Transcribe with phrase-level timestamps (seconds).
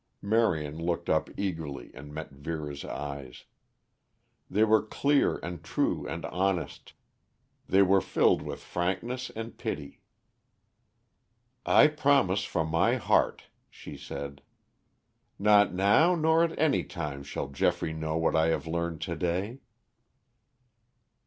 [0.23, 3.45] Marion looked up eagerly and met Vera's eyes.
[4.49, 6.93] They were clear and true and honest;
[7.69, 10.01] they were filled with frankness and pity.
[11.67, 14.41] "I promise from my heart," she said.
[15.37, 19.59] "Not now nor at any time shall Geoffrey know what I have learned to day."